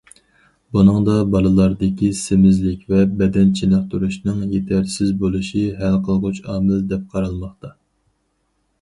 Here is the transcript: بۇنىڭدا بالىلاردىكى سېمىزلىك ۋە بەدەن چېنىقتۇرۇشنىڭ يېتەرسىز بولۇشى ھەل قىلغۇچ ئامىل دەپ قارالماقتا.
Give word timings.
بۇنىڭدا 0.77 1.17
بالىلاردىكى 1.35 2.09
سېمىزلىك 2.21 2.81
ۋە 2.95 3.03
بەدەن 3.21 3.53
چېنىقتۇرۇشنىڭ 3.61 4.43
يېتەرسىز 4.57 5.15
بولۇشى 5.23 5.65
ھەل 5.85 6.03
قىلغۇچ 6.11 6.45
ئامىل 6.51 6.85
دەپ 6.93 7.09
قارالماقتا. 7.17 7.77